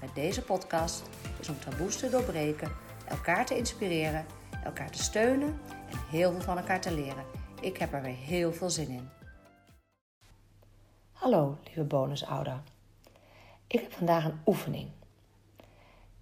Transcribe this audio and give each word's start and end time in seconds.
met 0.00 0.14
deze 0.14 0.42
podcast 0.42 1.02
is 1.40 1.48
om 1.48 1.58
taboes 1.58 1.96
te 1.96 2.10
doorbreken, 2.10 2.72
elkaar 3.08 3.46
te 3.46 3.56
inspireren, 3.56 4.26
elkaar 4.64 4.90
te 4.90 5.02
steunen 5.02 5.60
en 5.90 5.98
heel 6.10 6.32
veel 6.32 6.40
van 6.40 6.58
elkaar 6.58 6.80
te 6.80 6.94
leren. 6.94 7.24
Ik 7.60 7.76
heb 7.76 7.92
er 7.92 8.02
weer 8.02 8.16
heel 8.16 8.52
veel 8.52 8.70
zin 8.70 8.88
in. 8.88 9.08
Hallo, 11.12 11.58
lieve 11.64 11.84
bonusouder. 11.84 12.60
Ik 13.66 13.80
heb 13.80 13.92
vandaag 13.92 14.24
een 14.24 14.40
oefening. 14.46 14.90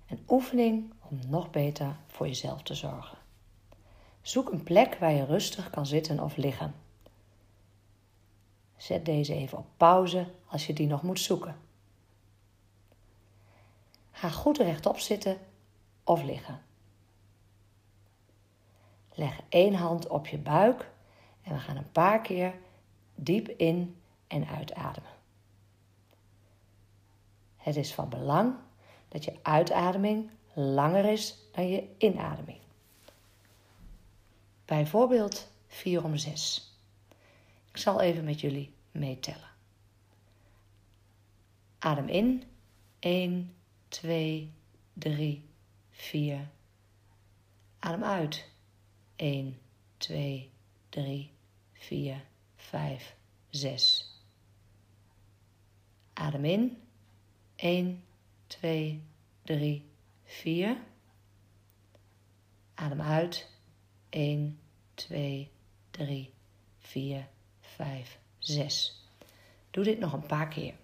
Een 0.08 0.24
oefening 0.28 0.92
om 1.08 1.18
nog 1.28 1.50
beter 1.50 1.96
voor 2.06 2.26
jezelf 2.26 2.62
te 2.62 2.74
zorgen. 2.74 3.18
Zoek 4.22 4.52
een 4.52 4.62
plek 4.62 4.94
waar 4.94 5.12
je 5.12 5.24
rustig 5.24 5.70
kan 5.70 5.86
zitten 5.86 6.22
of 6.22 6.36
liggen. 6.36 6.74
Zet 8.76 9.04
deze 9.04 9.34
even 9.34 9.58
op 9.58 9.66
pauze 9.76 10.26
als 10.46 10.66
je 10.66 10.72
die 10.72 10.86
nog 10.86 11.02
moet 11.02 11.20
zoeken. 11.20 11.65
Ga 14.16 14.30
goed 14.30 14.58
rechtop 14.58 14.98
zitten 14.98 15.38
of 16.04 16.22
liggen. 16.22 16.62
Leg 19.14 19.40
één 19.48 19.74
hand 19.74 20.06
op 20.08 20.26
je 20.26 20.38
buik 20.38 20.90
en 21.42 21.52
we 21.52 21.58
gaan 21.58 21.76
een 21.76 21.92
paar 21.92 22.20
keer 22.20 22.54
diep 23.14 23.48
in 23.48 24.00
en 24.26 24.46
uitademen. 24.46 25.10
Het 27.56 27.76
is 27.76 27.94
van 27.94 28.08
belang 28.08 28.54
dat 29.08 29.24
je 29.24 29.38
uitademing 29.42 30.30
langer 30.52 31.04
is 31.04 31.36
dan 31.52 31.68
je 31.68 31.88
inademing. 31.98 32.60
Bijvoorbeeld 34.64 35.50
4 35.66 36.04
om 36.04 36.16
6. 36.16 36.74
Ik 37.70 37.76
zal 37.76 38.00
even 38.00 38.24
met 38.24 38.40
jullie 38.40 38.74
meetellen. 38.90 39.50
Adem 41.78 42.08
in. 42.08 42.42
1, 42.98 43.56
2, 43.96 44.52
3, 44.94 45.42
4. 45.90 46.50
Adem 47.78 48.04
uit. 48.04 48.44
1, 49.16 49.58
2, 49.96 50.50
3, 50.90 51.30
4, 51.72 52.24
5, 52.56 53.14
6. 53.50 54.20
Adem 56.12 56.44
in. 56.44 56.82
1, 57.56 58.04
2, 58.46 59.02
3, 59.42 59.82
4. 60.24 60.76
Adem 62.74 63.00
uit. 63.00 63.50
1, 64.10 64.58
2, 64.94 65.50
3, 65.90 66.32
4, 66.78 67.28
5, 67.60 68.18
6. 68.38 69.04
Doe 69.70 69.84
dit 69.84 69.98
nog 69.98 70.12
een 70.12 70.26
paar 70.26 70.48
keer. 70.48 70.74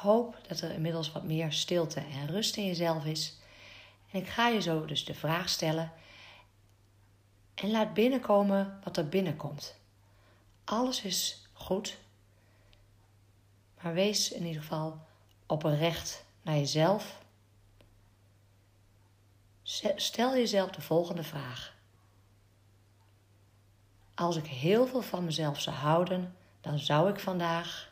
Hoop 0.00 0.36
dat 0.48 0.60
er 0.60 0.70
inmiddels 0.70 1.12
wat 1.12 1.24
meer 1.24 1.52
stilte 1.52 2.00
en 2.00 2.26
rust 2.26 2.56
in 2.56 2.66
jezelf 2.66 3.04
is. 3.04 3.38
En 4.10 4.20
ik 4.20 4.28
ga 4.28 4.48
je 4.48 4.60
zo 4.60 4.84
dus 4.84 5.04
de 5.04 5.14
vraag 5.14 5.48
stellen. 5.48 5.92
En 7.54 7.70
laat 7.70 7.94
binnenkomen 7.94 8.80
wat 8.84 8.96
er 8.96 9.08
binnenkomt. 9.08 9.76
Alles 10.64 11.02
is 11.02 11.46
goed. 11.52 11.96
Maar 13.82 13.92
wees 13.92 14.32
in 14.32 14.46
ieder 14.46 14.62
geval 14.62 15.00
oprecht 15.46 16.24
naar 16.42 16.56
jezelf. 16.56 17.18
Stel 19.96 20.34
jezelf 20.34 20.70
de 20.70 20.80
volgende 20.80 21.22
vraag. 21.22 21.74
Als 24.14 24.36
ik 24.36 24.46
heel 24.46 24.86
veel 24.86 25.02
van 25.02 25.24
mezelf 25.24 25.60
zou 25.60 25.76
houden, 25.76 26.36
dan 26.60 26.78
zou 26.78 27.10
ik 27.10 27.20
vandaag 27.20 27.90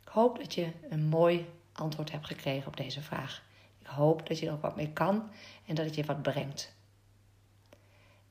hoop 0.11 0.37
dat 0.37 0.53
je 0.53 0.71
een 0.89 1.05
mooi 1.05 1.49
antwoord 1.73 2.11
hebt 2.11 2.27
gekregen 2.27 2.67
op 2.67 2.77
deze 2.77 3.01
vraag. 3.01 3.43
Ik 3.79 3.87
hoop 3.87 4.27
dat 4.27 4.39
je 4.39 4.47
er 4.47 4.53
ook 4.53 4.61
wat 4.61 4.75
mee 4.75 4.93
kan 4.93 5.29
en 5.65 5.75
dat 5.75 5.85
het 5.85 5.95
je 5.95 6.05
wat 6.05 6.21
brengt. 6.21 6.73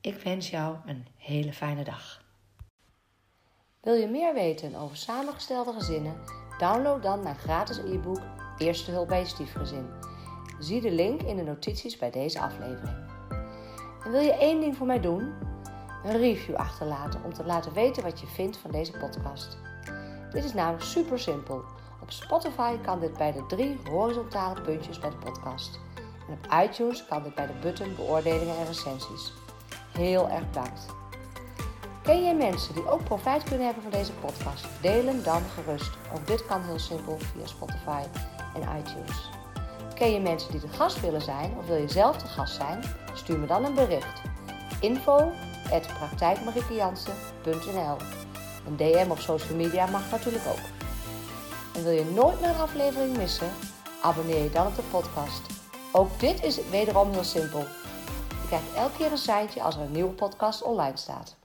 Ik 0.00 0.14
wens 0.14 0.50
jou 0.50 0.76
een 0.86 1.06
hele 1.16 1.52
fijne 1.52 1.84
dag. 1.84 2.24
Wil 3.80 3.94
je 3.94 4.06
meer 4.06 4.34
weten 4.34 4.74
over 4.74 4.96
samengestelde 4.96 5.72
gezinnen? 5.72 6.20
Download 6.58 7.02
dan 7.02 7.22
mijn 7.22 7.36
gratis 7.36 7.78
e-book 7.78 8.22
Eerste 8.58 8.90
hulp 8.90 9.08
bij 9.08 9.18
je 9.18 9.26
stiefgezin. 9.26 9.86
Zie 10.58 10.80
de 10.80 10.90
link 10.90 11.22
in 11.22 11.36
de 11.36 11.42
notities 11.42 11.96
bij 11.96 12.10
deze 12.10 12.40
aflevering. 12.40 12.96
En 14.04 14.10
wil 14.10 14.20
je 14.20 14.32
één 14.32 14.60
ding 14.60 14.76
voor 14.76 14.86
mij 14.86 15.00
doen? 15.00 15.32
Een 16.04 16.18
review 16.18 16.54
achterlaten 16.54 17.24
om 17.24 17.32
te 17.32 17.44
laten 17.44 17.72
weten 17.72 18.02
wat 18.02 18.20
je 18.20 18.26
vindt 18.26 18.56
van 18.56 18.70
deze 18.70 18.92
podcast. 18.92 19.69
Dit 20.32 20.44
is 20.44 20.52
namelijk 20.54 20.84
super 20.84 21.18
simpel. 21.18 21.64
Op 22.02 22.10
Spotify 22.10 22.76
kan 22.76 23.00
dit 23.00 23.16
bij 23.16 23.32
de 23.32 23.46
drie 23.46 23.80
horizontale 23.84 24.60
puntjes 24.60 24.98
bij 24.98 25.10
de 25.10 25.16
podcast. 25.16 25.80
En 26.28 26.32
op 26.34 26.62
iTunes 26.64 27.06
kan 27.06 27.22
dit 27.22 27.34
bij 27.34 27.46
de 27.46 27.52
button 27.62 27.94
beoordelingen 27.94 28.56
en 28.56 28.66
recensies. 28.66 29.32
Heel 29.92 30.28
erg 30.28 30.46
bedankt. 30.46 30.86
Ken 32.02 32.22
jij 32.22 32.34
mensen 32.34 32.74
die 32.74 32.88
ook 32.88 33.04
profijt 33.04 33.42
kunnen 33.42 33.64
hebben 33.64 33.82
van 33.82 33.92
deze 33.92 34.12
podcast? 34.12 34.66
Deel 34.80 35.04
hem 35.04 35.22
dan 35.22 35.42
gerust. 35.42 35.90
Ook 36.14 36.26
dit 36.26 36.46
kan 36.46 36.62
heel 36.62 36.78
simpel 36.78 37.18
via 37.18 37.46
Spotify 37.46 38.02
en 38.54 38.78
iTunes. 38.78 39.30
Ken 39.94 40.12
je 40.12 40.20
mensen 40.20 40.50
die 40.52 40.60
de 40.60 40.68
gast 40.68 41.00
willen 41.00 41.22
zijn 41.22 41.52
of 41.58 41.66
wil 41.66 41.76
je 41.76 41.88
zelf 41.88 42.16
de 42.16 42.28
gast 42.28 42.54
zijn? 42.54 42.82
Stuur 43.14 43.38
me 43.38 43.46
dan 43.46 43.64
een 43.64 43.74
bericht. 43.74 44.20
info 44.80 45.32
een 48.66 48.76
DM 48.76 49.10
op 49.10 49.18
social 49.18 49.56
media 49.56 49.86
mag 49.86 50.10
natuurlijk 50.10 50.46
ook. 50.46 50.64
En 51.74 51.82
wil 51.82 51.92
je 51.92 52.04
nooit 52.14 52.40
meer 52.40 52.50
een 52.50 52.56
aflevering 52.56 53.16
missen? 53.16 53.50
Abonneer 54.02 54.42
je 54.42 54.50
dan 54.50 54.66
op 54.66 54.76
de 54.76 54.82
podcast. 54.90 55.42
Ook 55.92 56.20
dit 56.20 56.44
is 56.44 56.68
wederom 56.68 57.10
heel 57.10 57.24
simpel. 57.24 57.60
Je 58.28 58.46
krijgt 58.46 58.74
elke 58.74 58.96
keer 58.96 59.10
een 59.10 59.18
seintje 59.18 59.62
als 59.62 59.76
er 59.76 59.80
een 59.80 59.92
nieuwe 59.92 60.12
podcast 60.12 60.62
online 60.62 60.96
staat. 60.96 61.39